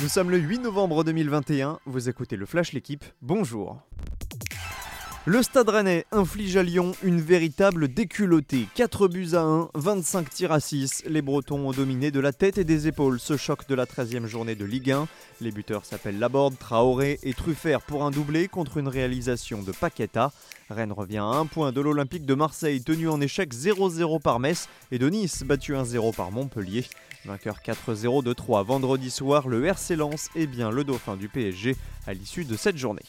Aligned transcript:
Nous 0.00 0.06
sommes 0.08 0.30
le 0.30 0.38
8 0.38 0.60
novembre 0.60 1.02
2021, 1.02 1.80
vous 1.84 2.08
écoutez 2.08 2.36
le 2.36 2.46
Flash 2.46 2.72
L'équipe, 2.72 3.04
bonjour. 3.20 3.82
Le 5.26 5.42
Stade 5.42 5.68
Rennais 5.68 6.06
inflige 6.10 6.56
à 6.56 6.62
Lyon 6.62 6.92
une 7.02 7.20
véritable 7.20 7.88
déculottée. 7.88 8.66
4 8.74 9.08
buts 9.08 9.34
à 9.34 9.42
1, 9.42 9.68
25 9.74 10.30
tirs 10.30 10.52
à 10.52 10.60
6. 10.60 11.04
Les 11.06 11.20
Bretons 11.20 11.68
ont 11.68 11.72
dominé 11.72 12.10
de 12.10 12.20
la 12.20 12.32
tête 12.32 12.56
et 12.56 12.64
des 12.64 12.88
épaules 12.88 13.20
ce 13.20 13.36
choc 13.36 13.68
de 13.68 13.74
la 13.74 13.84
13e 13.84 14.26
journée 14.26 14.54
de 14.54 14.64
Ligue 14.64 14.92
1. 14.92 15.06
Les 15.42 15.50
buteurs 15.50 15.84
s'appellent 15.84 16.18
Laborde, 16.18 16.58
Traoré 16.58 17.18
et 17.22 17.34
Truffert 17.34 17.82
pour 17.82 18.04
un 18.04 18.10
doublé 18.10 18.48
contre 18.48 18.78
une 18.78 18.88
réalisation 18.88 19.62
de 19.62 19.72
Paqueta. 19.72 20.32
Rennes 20.70 20.92
revient 20.92 21.18
à 21.18 21.24
un 21.24 21.46
point 21.46 21.72
de 21.72 21.80
l'Olympique 21.80 22.24
de 22.24 22.34
Marseille 22.34 22.82
tenu 22.82 23.08
en 23.08 23.20
échec 23.20 23.52
0-0 23.52 24.22
par 24.22 24.40
Metz 24.40 24.68
et 24.92 24.98
de 24.98 25.10
Nice 25.10 25.42
battu 25.42 25.74
1-0 25.74 26.14
par 26.14 26.30
Montpellier. 26.30 26.86
Vainqueur 27.26 27.58
4-0 27.58 28.22
de 28.22 28.32
3 28.32 28.62
vendredi 28.62 29.10
soir, 29.10 29.48
le 29.48 29.66
RC 29.66 29.96
Lens 29.96 30.30
est 30.36 30.46
bien 30.46 30.70
le 30.70 30.84
dauphin 30.84 31.16
du 31.16 31.28
PSG 31.28 31.76
à 32.06 32.14
l'issue 32.14 32.44
de 32.44 32.56
cette 32.56 32.78
journée. 32.78 33.02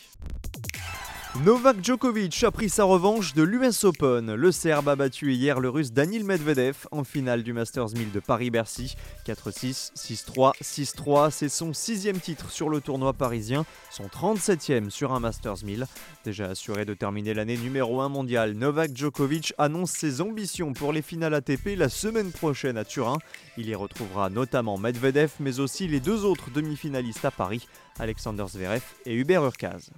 Novak 1.36 1.78
Djokovic 1.84 2.44
a 2.44 2.50
pris 2.50 2.70
sa 2.70 2.86
revanche 2.86 3.36
de 3.36 3.44
l'US 3.44 3.84
Open. 3.84 4.34
Le 4.34 4.52
Serbe 4.52 4.90
a 4.90 4.96
battu 4.96 5.32
hier 5.32 5.60
le 5.60 5.70
Russe 5.70 5.94
Danil 5.94 6.26
Medvedev 6.26 6.88
en 6.92 7.04
finale 7.04 7.44
du 7.44 7.54
Masters 7.54 7.92
1000 7.92 8.12
de 8.12 8.20
Paris-Bercy. 8.20 8.96
4-6, 9.28 9.94
6-3, 9.96 10.54
6-3. 10.60 11.30
C'est 11.30 11.48
son 11.48 11.72
sixième 11.72 12.20
titre 12.20 12.50
sur 12.50 12.68
le 12.68 12.82
tournoi 12.82 13.14
parisien, 13.14 13.64
son 13.92 14.08
37e 14.08 14.90
sur 14.90 15.14
un 15.14 15.20
Masters 15.20 15.64
1000. 15.64 15.86
Déjà 16.26 16.48
assuré 16.48 16.84
de 16.84 16.96
terminer 16.96 17.36
l'année 17.36 17.58
numéro 17.58 18.02
1 18.02 18.10
mondial, 18.10 18.54
Novak 18.54 18.98
Djokovic 18.98 19.54
annonce 19.60 19.92
ses 19.92 20.22
ambitions 20.22 20.74
pour 20.74 20.94
les 20.94 21.04
finales 21.04 21.36
ATP 21.36 21.76
la 21.78 21.90
semaine 21.90 22.32
prochaine 22.32 22.76
à 22.76 22.84
Turin. 22.84 23.20
Il 23.56 23.70
y 23.70 23.76
retrouvera 23.76 24.32
notamment 24.32 24.80
Medvedev, 24.80 25.34
mais 25.40 25.60
aussi 25.60 25.88
les 25.88 26.00
deux 26.00 26.26
autres 26.26 26.50
demi-finalistes 26.50 27.24
à 27.24 27.32
Paris, 27.32 27.68
Alexander 28.00 28.46
Zverev 28.48 28.84
et 29.06 29.14
Hubert 29.14 29.44
Urkaz. 29.44 29.92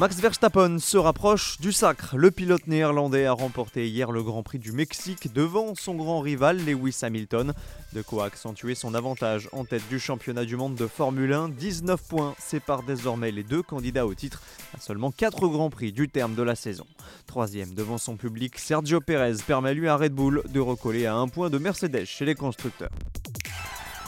Max 0.00 0.16
Verstappen 0.18 0.78
se 0.78 0.96
rapproche 0.96 1.60
du 1.60 1.72
sacre. 1.72 2.16
Le 2.16 2.30
pilote 2.30 2.66
néerlandais 2.66 3.26
a 3.26 3.32
remporté 3.32 3.86
hier 3.86 4.10
le 4.10 4.22
Grand 4.22 4.42
Prix 4.42 4.58
du 4.58 4.72
Mexique 4.72 5.30
devant 5.34 5.74
son 5.74 5.94
grand 5.94 6.20
rival 6.20 6.56
Lewis 6.56 7.00
Hamilton. 7.02 7.52
De 7.92 8.00
quoi 8.00 8.24
accentuer 8.24 8.74
son 8.74 8.94
avantage 8.94 9.50
en 9.52 9.66
tête 9.66 9.86
du 9.90 10.00
championnat 10.00 10.46
du 10.46 10.56
monde 10.56 10.74
de 10.74 10.86
Formule 10.86 11.34
1. 11.34 11.50
19 11.50 12.00
points 12.02 12.34
séparent 12.38 12.84
désormais 12.84 13.30
les 13.30 13.42
deux 13.42 13.62
candidats 13.62 14.06
au 14.06 14.14
titre 14.14 14.40
à 14.74 14.80
seulement 14.80 15.10
4 15.10 15.46
Grands 15.48 15.68
Prix 15.68 15.92
du 15.92 16.08
terme 16.08 16.34
de 16.34 16.42
la 16.42 16.54
saison. 16.54 16.86
Troisième 17.26 17.74
devant 17.74 17.98
son 17.98 18.16
public, 18.16 18.58
Sergio 18.58 19.02
Perez 19.02 19.36
permet 19.46 19.74
lui 19.74 19.86
à 19.86 19.96
Red 19.96 20.14
Bull 20.14 20.42
de 20.48 20.60
recoller 20.60 21.04
à 21.04 21.16
un 21.16 21.28
point 21.28 21.50
de 21.50 21.58
Mercedes 21.58 22.06
chez 22.06 22.24
les 22.24 22.34
constructeurs. 22.34 22.88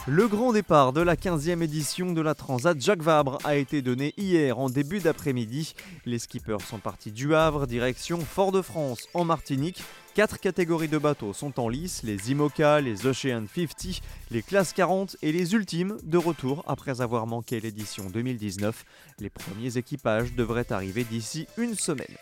Le 0.05 0.27
grand 0.27 0.51
départ 0.51 0.91
de 0.91 0.99
la 0.99 1.15
15e 1.15 1.61
édition 1.61 2.11
de 2.11 2.19
la 2.19 2.35
Transat 2.35 2.77
Jacques 2.77 3.01
Vabre 3.01 3.37
a 3.45 3.55
été 3.55 3.81
donné 3.81 4.13
hier 4.17 4.59
en 4.59 4.69
début 4.69 4.99
d'après-midi. 4.99 5.75
Les 6.05 6.19
skippers 6.19 6.59
sont 6.59 6.79
partis 6.79 7.13
du 7.13 7.33
Havre, 7.33 7.67
direction 7.67 8.19
Fort-de-France 8.19 9.07
en 9.13 9.23
Martinique. 9.23 9.81
Quatre 10.13 10.41
catégories 10.41 10.89
de 10.89 10.97
bateaux 10.97 11.31
sont 11.31 11.57
en 11.57 11.69
lice, 11.69 12.03
les 12.03 12.31
IMOCA, 12.31 12.81
les 12.81 13.05
Ocean 13.05 13.45
50, 13.47 14.01
les 14.29 14.43
classes 14.43 14.73
40 14.73 15.15
et 15.21 15.31
les 15.31 15.53
ultimes 15.53 15.95
de 16.03 16.17
retour 16.17 16.65
après 16.67 16.99
avoir 16.99 17.25
manqué 17.25 17.61
l'édition 17.61 18.09
2019. 18.09 18.83
Les 19.19 19.29
premiers 19.29 19.77
équipages 19.77 20.33
devraient 20.33 20.73
arriver 20.73 21.05
d'ici 21.05 21.47
une 21.57 21.75
semaine. 21.75 22.17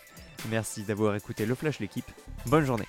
Merci 0.50 0.84
d'avoir 0.84 1.16
écouté 1.16 1.46
le 1.46 1.56
Flash 1.56 1.80
l'équipe. 1.80 2.10
Bonne 2.46 2.64
journée. 2.64 2.86